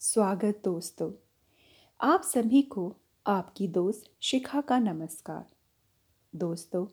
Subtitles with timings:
[0.00, 1.12] स्वागत दोस्तों।
[2.00, 5.46] आप सभी को आपकी दोस्त शिखा का नमस्कार।
[6.36, 6.86] दोस्तों,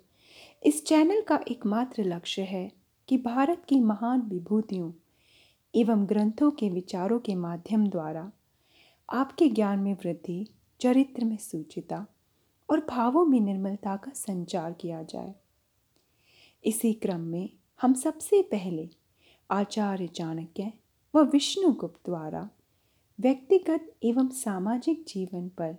[0.63, 2.71] इस चैनल का एकमात्र लक्ष्य है
[3.07, 4.91] कि भारत की महान विभूतियों
[5.75, 8.31] एवं ग्रंथों के विचारों के माध्यम द्वारा
[9.09, 10.47] आपके ज्ञान में वृद्धि,
[10.79, 12.05] चरित्र में सूचिता
[12.69, 15.35] और भावों में निर्मलता का संचार किया जाए।
[16.65, 17.49] इसी क्रम में
[17.81, 18.89] हम सबसे पहले
[19.51, 20.73] आचार्य चाणक्य
[21.15, 22.49] व विष्णुगुप्त द्वारा
[23.19, 25.73] व्यक्तिगत एवं सामाजिक जीवन पर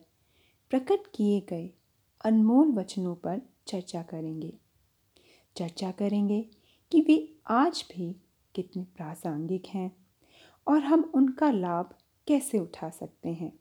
[0.70, 1.70] प्रकट किए गए
[2.24, 4.59] अनमोल वचनों पर चर्चा करेंगे।
[5.56, 6.48] चर्चा करेंगे
[6.92, 8.16] कि वे आज भी
[8.55, 9.97] कितने प्रासंगिक हैं
[10.66, 11.95] और हम उनका लाभ
[12.27, 13.59] कैसे उठा सकते हैं।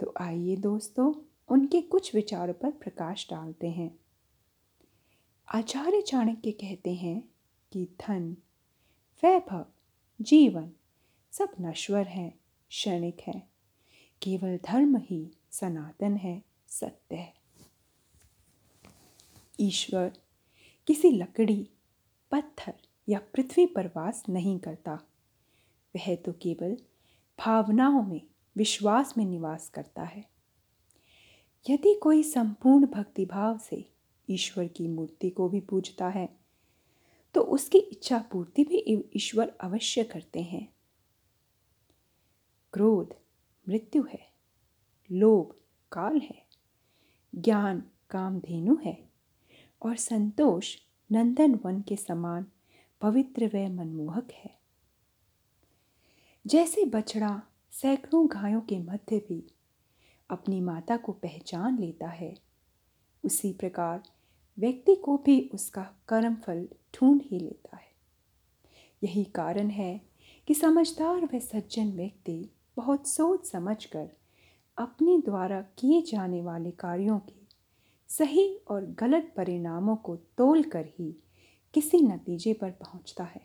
[0.00, 1.14] तो आइए दोस्तों,
[1.48, 3.98] उनके कुछ विचारों पर प्रकाश डालते हैं।
[5.48, 7.28] आचार्य चाणक्य कहते हैं
[7.72, 8.36] कि धन,
[9.22, 9.66] वैभव,
[10.20, 10.72] जीवन
[11.30, 12.43] सब नश्वर हैं।
[12.74, 13.48] क्षणिक है।
[14.22, 17.34] केवल धर्म ही सनातन है, सत्य है।
[19.60, 20.12] ईश्वर
[20.86, 21.68] किसी लकड़ी,
[22.30, 22.74] पत्थर
[23.08, 24.98] या पृथ्वी पर वास नहीं करता।
[25.96, 26.76] वह तो केवल
[27.38, 28.20] भावनाओं में,
[28.56, 30.24] विश्वास में निवास करता है।
[31.70, 33.84] यदि कोई संपूर्ण भक्तिभाव से
[34.28, 36.28] ईश्वर की मूर्ति को भी पूजता है
[37.34, 40.73] तो उसकी इच्छा पूर्ति भी ईश्वर अवश्य करते हैं।
[42.74, 43.14] क्रोध,
[43.68, 44.32] मृत्यु है,
[45.12, 45.54] लोभ,
[45.92, 46.46] काल है,
[47.34, 49.08] ज्ञान, कामधेनु है,
[49.82, 50.76] और संतोष,
[51.12, 52.46] नंदन वन के समान,
[53.00, 54.58] पवित्र व मनमोहक है।
[56.46, 59.54] जैसे बछड़ा सैकड़ों गायों के मध्य भी
[60.30, 62.34] अपनी माता को पहचान लेता है,
[63.24, 64.02] उसी प्रकार
[64.58, 67.92] व्यक्ति को भी उसका कर्म फल ढूंढ ही लेता है।
[69.02, 70.00] यही कारण है
[70.46, 74.10] कि समझदार व सज्जन व्यक्ति बहुत सोच समझकर
[74.78, 77.44] अपने द्वारा किए जाने वाले कार्यों के
[78.08, 81.22] सही और गलत परिणामों को तोल कर ही
[81.74, 83.44] किसी नतीजे पर पहुँचता है।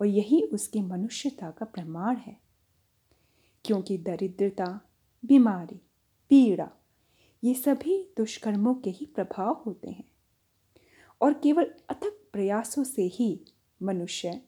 [0.00, 2.40] और यही उसकी मनुष्यता का प्रमाण है।
[3.64, 4.80] क्योंकि दरिद्रता,
[5.24, 5.80] बीमारी,
[6.28, 6.70] पीड़ा,
[7.44, 10.10] ये सभी दुष्कर्मों के ही प्रभाव होते हैं।
[11.20, 13.40] और केवल अथक प्रयासों से ही
[13.82, 14.42] मनुष्य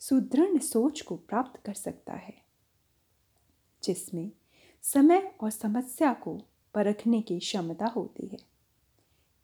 [0.00, 2.43] सुदृढ़ सोच को प्राप्त कर सकता है।
[3.84, 4.30] जिसमें
[4.82, 6.42] समय और समस्या को
[6.74, 8.38] परखने की क्षमता होती है।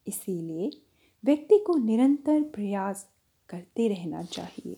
[0.07, 0.71] इसीलिए
[1.25, 3.11] व्यक्ति को निरंतर प्रयास
[3.49, 4.77] करते रहना चाहिए।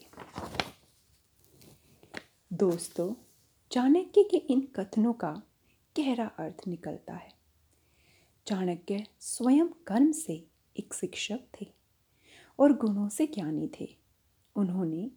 [2.52, 3.14] दोस्तों,
[3.70, 5.42] चाणक्य के इन कथनों का
[5.98, 7.32] गहरा अर्थ निकलता है।
[8.46, 10.44] चाणक्य स्वयं कर्म से
[10.76, 11.66] एक शिक्षक थे
[12.58, 13.96] और गुणों से ज्ञानी थे।
[14.56, 15.10] उन्होंने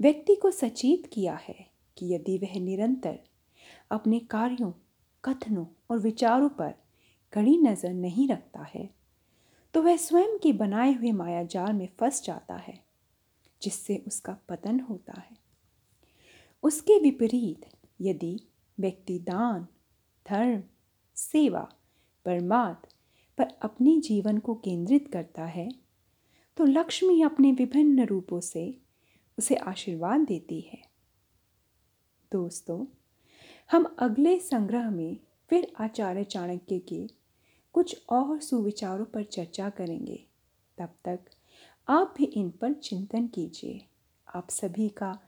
[0.00, 3.18] व्यक्ति को सचेत किया है कि यदि वह निरंतर
[3.90, 4.72] अपने कार्यों,
[5.24, 6.74] कथनों और विचारों पर
[7.32, 8.88] कड़ी नज़र नहीं रखता है
[9.74, 12.78] तो वह स्वयं के बनाए हुए मायाजाल में फंस जाता है,
[13.62, 15.36] जिससे उसका पतन होता है।
[16.62, 17.66] उसके विपरीत,
[18.00, 18.38] यदि
[18.78, 19.66] व्यक्ति दान,
[20.26, 20.62] धर्म,
[21.16, 21.60] सेवा,
[22.26, 22.88] परमार्थ
[23.38, 25.68] पर अपने जीवन को केंद्रित करता है
[26.56, 28.62] तो लक्ष्मी अपने विभिन्न रूपों से
[29.38, 30.82] उसे आशीर्वाद देती है।
[32.32, 32.84] दोस्तों
[33.70, 35.16] हम अगले संग्रह में
[35.50, 37.06] फिर आचार्य चाणक्य के
[37.72, 40.24] कुछ और सुविचारों पर चर्चा करेंगे।
[40.78, 41.18] तब तक
[41.88, 43.84] आप भी इन पर चिंतन कीजिए।
[44.34, 45.18] आप सभी का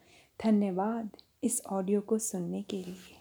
[0.44, 1.10] धन्यवाद
[1.44, 3.18] इस ऑडियो को सुनने के लिए।